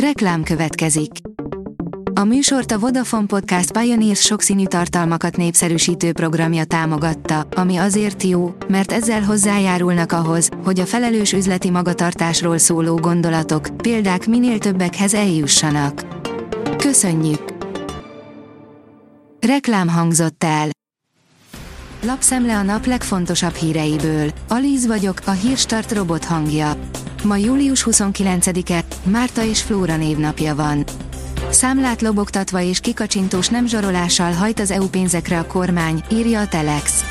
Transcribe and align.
Reklám 0.00 0.42
következik. 0.42 1.10
A 2.14 2.24
műsort 2.24 2.72
a 2.72 2.78
Vodafone 2.78 3.26
Podcast 3.26 3.78
Pioneers 3.78 4.20
sokszínű 4.20 4.66
tartalmakat 4.66 5.36
népszerűsítő 5.36 6.12
programja 6.12 6.64
támogatta, 6.64 7.46
ami 7.54 7.76
azért 7.76 8.22
jó, 8.22 8.54
mert 8.68 8.92
ezzel 8.92 9.22
hozzájárulnak 9.22 10.12
ahhoz, 10.12 10.48
hogy 10.64 10.80
a 10.80 10.86
felelős 10.86 11.32
üzleti 11.32 11.70
magatartásról 11.70 12.58
szóló 12.58 12.96
gondolatok, 12.96 13.68
példák 13.76 14.26
minél 14.26 14.58
többekhez 14.58 15.14
eljussanak. 15.14 16.06
Köszönjük! 16.76 17.54
Reklám 19.40 19.88
hangzott 19.88 20.44
el. 20.44 20.68
Lapszemle 22.02 22.56
a 22.56 22.62
nap 22.62 22.86
legfontosabb 22.86 23.54
híreiből. 23.54 24.30
Alíz 24.48 24.86
vagyok, 24.86 25.18
a 25.24 25.30
hírstart 25.30 25.92
robot 25.92 26.24
hangja. 26.24 26.76
Ma 27.24 27.36
július 27.36 27.86
29-e, 27.90 28.84
Márta 29.06 29.44
és 29.44 29.62
Flóra 29.62 29.96
névnapja 29.96 30.54
van. 30.54 30.84
Számlát 31.50 32.02
lobogtatva 32.02 32.60
és 32.60 32.80
kikacsintós 32.80 33.48
nem 33.48 33.66
zsarolással 33.66 34.32
hajt 34.32 34.60
az 34.60 34.70
EU 34.70 34.88
pénzekre 34.88 35.38
a 35.38 35.46
kormány, 35.46 36.02
írja 36.12 36.40
a 36.40 36.48
Telex. 36.48 37.04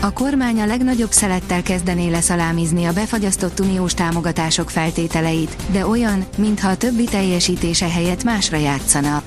A 0.00 0.12
kormány 0.12 0.60
a 0.60 0.66
legnagyobb 0.66 1.10
szelettel 1.10 1.62
kezdené 1.62 2.08
leszalámizni 2.08 2.84
a 2.84 2.92
befagyasztott 2.92 3.60
uniós 3.60 3.94
támogatások 3.94 4.70
feltételeit, 4.70 5.56
de 5.70 5.86
olyan, 5.86 6.24
mintha 6.36 6.68
a 6.68 6.76
többi 6.76 7.04
teljesítése 7.04 7.88
helyett 7.88 8.24
másra 8.24 8.56
játszana. 8.56 9.22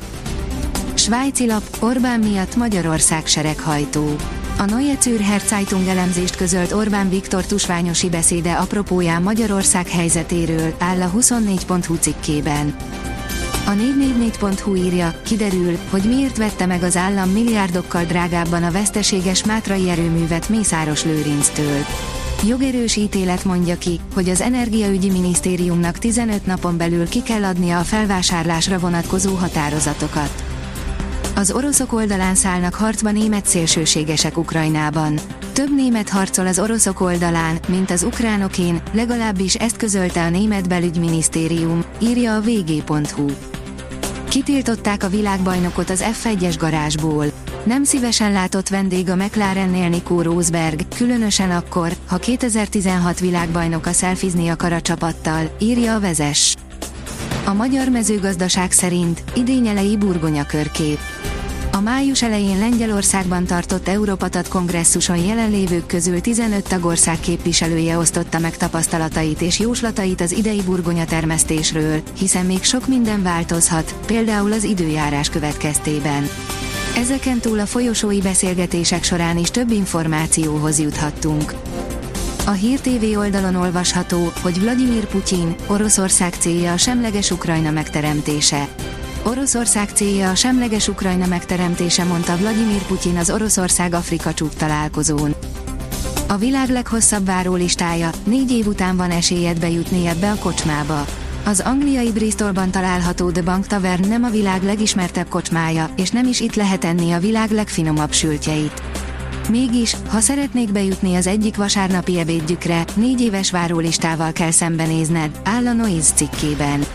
Svájci 0.94 1.48
lap, 1.48 1.64
Orbán 1.80 2.20
miatt 2.20 2.56
Magyarország 2.56 3.26
sereghajtó. 3.26 4.16
A 4.62 4.66
Neue 4.66 4.96
Zürcher 5.02 5.42
Zeitung 5.48 5.88
elemzést 5.88 6.36
közölt 6.36 6.72
Orbán 6.72 7.10
Viktor 7.10 7.46
tusványosi 7.46 8.10
beszéde 8.10 8.52
apropóján 8.52 9.22
Magyarország 9.22 9.88
helyzetéről, 9.88 10.74
áll 10.80 11.02
a 11.02 11.12
24.hu 11.12 11.96
cikkében. 11.96 12.76
A 13.66 13.72
444.hu 13.72 14.76
írja, 14.76 15.14
kiderül, 15.26 15.78
hogy 15.90 16.03
miért 16.03 16.38
vette 16.38 16.66
meg 16.66 16.84
az 16.84 16.98
állam 16.98 17.30
milliárdokkal 17.30 18.03
drágábban 18.03 18.64
a 18.64 18.72
veszteséges 18.72 19.45
mátrai 19.45 19.90
erőművet 19.90 20.50
Mészáros 20.50 21.03
Lőrinctől. 21.03 21.86
Jogerős 22.48 22.96
ítélet 22.96 23.44
mondja 23.44 23.78
ki, 23.78 24.00
hogy 24.14 24.30
az 24.30 24.42
Energiaügyi 24.42 25.09
Minisztériumnak 25.09 25.98
15 25.98 26.46
napon 26.46 26.78
belül 26.78 27.09
ki 27.09 27.23
kell 27.23 27.44
adnia 27.44 27.80
a 27.80 27.84
felvásárlásra 27.84 28.80
vonatkozó 28.80 29.34
határozatokat. 29.34 30.50
Az 31.36 31.52
oroszok 31.52 31.94
oldalán 31.94 32.36
szállnak 32.36 32.74
harcba 32.74 33.12
német 33.12 33.46
szélsőségesek 33.46 34.38
Ukrajnában. 34.38 35.20
Több 35.54 35.76
német 35.76 36.10
harcol 36.10 36.48
az 36.48 36.60
oroszok 36.60 37.02
oldalán, 37.02 37.60
mint 37.68 37.92
az 37.92 38.04
ukránokén, 38.04 38.82
legalábbis 38.92 39.56
ezt 39.56 39.78
közölte 39.78 40.24
a 40.24 40.30
német 40.30 40.68
belügyminisztérium, 40.68 41.84
írja 42.00 42.36
a 42.36 42.42
vg.hu. 42.42 43.26
Kitiltották 44.30 45.04
a 45.04 45.09
világbajnokot 45.09 45.90
az 45.90 46.06
F1-es 46.24 46.56
garázsból. 46.59 47.26
Nem 47.64 47.84
szívesen 47.84 48.32
látott 48.32 48.70
vendég 48.70 49.09
a 49.09 49.16
McLarennél 49.16 49.90
Nico 49.90 50.22
Rosberg, 50.22 50.82
különösen 50.96 51.52
akkor, 51.52 51.92
ha 52.08 52.18
2016 52.18 53.20
világbajnoka 53.20 53.92
szelfizni 53.92 54.48
akar 54.48 54.74
a 54.74 54.82
csapattal, 54.82 55.56
írja 55.59 55.96
a 55.96 56.00
vezes. 56.00 56.56
A 57.46 57.54
magyar 57.54 57.90
mezőgazdaság 57.90 58.72
szerint 58.72 59.24
idény 59.36 59.68
elejé 59.68 59.96
burgonya 59.96 60.46
körkép. 60.46 61.00
A 61.73 61.80
május 61.80 62.22
elején 62.22 62.59
Lengyelországban 62.59 63.45
tartott 63.45 63.88
Európatat 63.88 64.47
kongresszuson 64.47 65.17
jelenlévők 65.17 65.86
közül 65.86 66.22
15 66.22 66.67
tagország 66.67 67.19
képviselője 67.19 67.97
osztotta 67.97 68.39
meg 68.39 68.58
tapasztalatait 68.58 69.41
és 69.41 69.59
jóslatait 69.59 70.22
az 70.22 70.31
idei 70.31 70.61
burgonya 70.61 71.05
termesztésről, 71.05 72.02
hiszen 72.17 72.45
még 72.45 72.63
sok 72.63 72.88
minden 72.88 73.23
változhat, 73.23 73.95
például 74.05 74.52
az 74.52 74.63
időjárás 74.63 75.30
következtében. 75.30 76.30
Ezeken 76.95 77.39
túl 77.39 77.59
a 77.59 77.66
folyosói 77.66 78.22
beszélgetések 78.22 79.03
során 79.03 79.38
is 79.38 79.51
több 79.51 79.72
információhoz 79.72 80.79
juthattunk. 80.79 81.53
A 82.46 82.51
Hír 82.51 82.79
TV 82.79 83.17
oldalon 83.17 83.56
olvasható, 83.56 84.31
hogy 84.41 84.59
Vladimir 84.62 85.06
Putyin, 85.06 85.56
Oroszország 85.67 86.34
célja 86.34 86.72
a 86.72 86.78
semleges 86.78 87.31
Ukrajna 87.31 87.72
megteremtése. 87.72 88.67
Oroszország 89.24 89.90
célja 89.90 90.30
a 90.30 90.36
semleges 90.36 90.88
Ukrajna 90.88 91.26
megteremtése, 91.26 92.04
mondta 92.04 92.38
Vladimir 92.38 92.82
Putyin 92.82 93.18
az 93.18 93.30
Oroszország-Afrika 93.30 94.34
csúcs 94.34 94.54
találkozón. 94.54 95.36
A 96.28 96.38
világ 96.38 96.70
leghosszabb 96.70 97.26
várólistája, 97.26 98.09
négy 98.24 98.52
év 98.52 98.68
után 98.68 98.98
van 98.98 99.12
esélyed 99.12 99.59
bejutni 99.59 100.08
ebbe 100.08 100.32
a 100.32 100.36
kocsmába. 100.36 101.06
Az 101.46 101.59
angliai 101.59 102.12
Bristolban 102.12 102.72
található 102.72 103.32
The 103.32 103.42
Bank 103.42 103.68
Tavern 103.68 104.08
nem 104.08 104.24
a 104.24 104.30
világ 104.30 104.64
legismertebb 104.64 105.28
kocsmája, 105.28 105.90
és 105.96 106.09
nem 106.09 106.28
is 106.28 106.40
itt 106.40 106.56
lehet 106.56 106.86
enni 106.86 107.12
a 107.12 107.20
világ 107.20 107.52
legfinomabb 107.52 108.12
sültjeit. 108.12 108.82
Mégis, 109.50 109.96
ha 110.08 110.20
szeretnék 110.20 110.72
bejutni 110.72 111.16
az 111.16 111.28
egyik 111.28 111.56
vasárnapi 111.56 112.20
ebédjükre, 112.20 112.86
négy 112.96 113.22
éves 113.22 113.52
várólistával 113.52 114.32
kell 114.32 114.52
szembenézned, 114.52 115.42
áll 115.44 115.68
a 115.68 115.74
Noise 115.74 116.14
cikkében. 116.14 116.86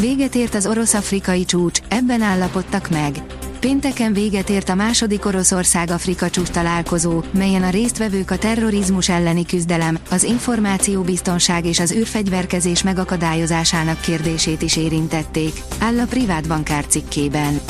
Véget 0.00 0.34
ért 0.34 0.54
az 0.54 0.66
orosz-afrikai 0.66 1.44
csúcs, 1.44 1.80
ebben 1.88 2.22
állapodtak 2.22 2.90
meg. 2.90 3.22
Pénteken 3.60 4.12
véget 4.12 4.50
ért 4.50 4.68
a 4.68 4.74
második 4.74 5.24
Oroszország-Afrika 5.24 6.30
csúcs 6.30 6.48
találkozó, 6.48 7.22
melyen 7.30 7.62
a 7.62 7.70
résztvevők 7.70 8.30
a 8.30 8.38
terrorizmus 8.38 9.08
elleni 9.08 9.46
küzdelem, 9.46 9.98
az 10.10 10.22
információbiztonság 10.22 11.66
és 11.66 11.80
az 11.80 11.92
űrfegyverkezés 11.92 12.82
megakadályozásának 12.82 14.00
kérdését 14.00 14.62
is 14.62 14.76
érintették, 14.76 15.62
áll 15.78 15.98
a 15.98 16.04
privát 16.06 16.48
bankár 16.48 16.86
cikkében. 16.86 17.60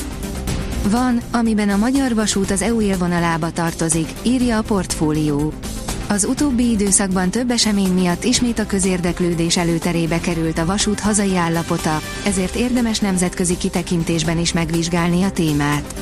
Van, 0.90 1.20
amiben 1.30 1.68
a 1.68 1.76
magyar 1.76 2.14
vasút 2.14 2.50
az 2.50 2.62
EU 2.62 2.80
élvonalába 2.80 3.50
tartozik, 3.50 4.08
írja 4.22 4.58
a 4.58 4.62
portfólió. 4.62 5.52
Az 6.10 6.24
utóbbi 6.24 6.70
időszakban 6.70 7.30
több 7.30 7.50
esemény 7.50 7.92
miatt 7.92 8.24
ismét 8.24 8.58
a 8.58 8.66
közérdeklődés 8.66 9.56
előterébe 9.56 10.20
került 10.20 10.58
a 10.58 10.66
vasút 10.66 11.00
hazai 11.00 11.36
állapota, 11.36 12.00
ezért 12.24 12.54
érdemes 12.54 12.98
nemzetközi 12.98 13.56
kitekintésben 13.56 14.38
is 14.38 14.52
megvizsgálni 14.52 15.22
a 15.22 15.30
témát. 15.30 15.94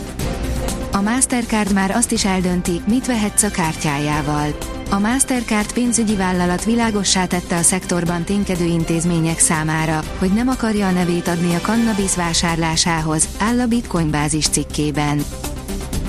A 0.92 1.00
Mastercard 1.00 1.72
már 1.72 1.90
azt 1.90 2.12
is 2.12 2.24
eldönti, 2.24 2.80
mit 2.86 3.06
vehetsz 3.06 3.42
a 3.42 3.50
kártyájával. 3.50 4.58
A 4.90 4.98
Mastercard 4.98 5.72
pénzügyi 5.72 6.16
vállalat 6.16 6.64
világossá 6.64 7.26
tette 7.26 7.56
a 7.56 7.62
szektorban 7.62 8.24
ténykedő 8.24 8.64
intézmények 8.64 9.38
számára, 9.38 10.02
hogy 10.18 10.32
nem 10.32 10.48
akarja 10.48 10.86
a 10.86 10.90
nevét 10.90 11.28
adni 11.28 11.54
a 11.54 11.60
cannabis 11.60 12.16
vásárlásához, 12.16 13.28
áll 13.38 13.60
a 13.60 13.66
Bitcoin 13.66 14.10
bázis 14.10 14.48
cikkében. 14.48 15.24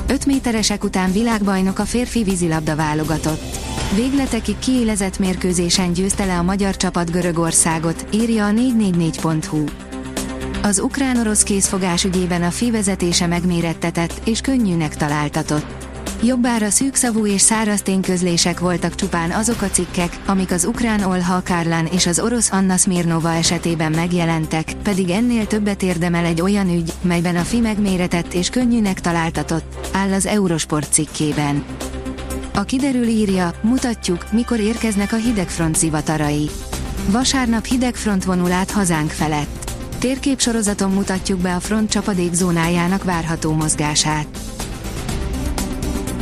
5 0.09 0.25
méteresek 0.25 0.83
után 0.83 1.11
világbajnok 1.11 1.79
a 1.79 1.85
férfi 1.85 2.23
vízilabda 2.23 2.75
válogatott. 2.75 3.57
Végletekig 3.95 4.59
kiélezett 4.59 5.19
mérkőzésen 5.19 5.93
győzte 5.93 6.25
le 6.25 6.37
a 6.37 6.43
magyar 6.43 6.77
csapat 6.77 7.11
Görögországot, 7.11 8.05
írja 8.13 8.45
a 8.45 8.51
444.hu. 8.51 9.63
Az 10.61 10.79
ukrán-orosz 10.79 11.43
készfogás 11.43 12.03
ügyében 12.03 12.43
a 12.43 12.51
FI 12.51 12.71
vezetése 12.71 13.27
megmérettetett 13.27 14.21
és 14.25 14.41
könnyűnek 14.41 14.95
találtatott. 14.95 15.86
Jobbára 16.23 16.69
szűkszavú 16.69 17.25
és 17.25 17.41
száraz 17.41 17.81
tényközlések 17.81 18.59
voltak 18.59 18.95
csupán 18.95 19.31
azok 19.31 19.61
a 19.61 19.69
cikkek, 19.69 20.19
amik 20.25 20.51
az 20.51 20.65
ukrán 20.65 21.03
Olha 21.03 21.41
Kárlán 21.41 21.85
és 21.85 22.05
az 22.05 22.19
orosz 22.19 22.51
Anna 22.51 22.77
Smirnova 22.77 23.33
esetében 23.33 23.91
megjelentek, 23.91 24.73
pedig 24.83 25.09
ennél 25.09 25.47
többet 25.47 25.83
érdemel 25.83 26.25
egy 26.25 26.41
olyan 26.41 26.69
ügy, 26.69 26.93
melyben 27.01 27.35
a 27.35 27.41
FI 27.41 27.59
megméretett 27.59 28.33
és 28.33 28.49
könnyűnek 28.49 29.01
találtatott, 29.01 29.89
áll 29.93 30.13
az 30.13 30.25
Eurosport 30.25 30.93
cikkében. 30.93 31.63
A 32.53 32.63
kiderül 32.63 33.07
írja, 33.07 33.53
mutatjuk, 33.61 34.31
mikor 34.31 34.59
érkeznek 34.59 35.11
a 35.11 35.15
hidegfront 35.15 35.75
zivatarai. 35.75 36.49
Vasárnap 37.09 37.65
hidegfront 37.65 38.23
vonul 38.23 38.51
át 38.51 38.71
hazánk 38.71 39.11
felett. 39.11 39.71
Térképsorozaton 39.99 40.91
mutatjuk 40.91 41.39
be 41.39 41.55
a 41.55 41.59
front 41.59 41.89
csapadékzónájának 41.89 43.03
várható 43.03 43.51
mozgását. 43.53 44.56